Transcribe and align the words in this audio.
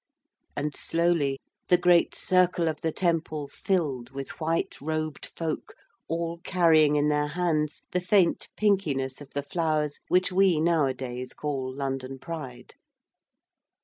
And 0.57 0.75
slowly 0.75 1.39
the 1.67 1.77
great 1.77 2.15
circle 2.15 2.67
of 2.67 2.81
the 2.81 2.91
temple 2.91 3.47
filled 3.47 4.09
with 4.09 4.41
white 4.41 4.81
robed 4.81 5.27
folk, 5.35 5.75
all 6.07 6.39
carrying 6.39 6.95
in 6.95 7.07
their 7.09 7.27
hands 7.27 7.83
the 7.91 8.01
faint 8.01 8.47
pinkiness 8.57 9.21
of 9.21 9.29
the 9.35 9.43
flowers 9.43 9.99
which 10.07 10.31
we 10.31 10.59
nowadays 10.59 11.33
call 11.33 11.71
London 11.71 12.17
Pride. 12.17 12.73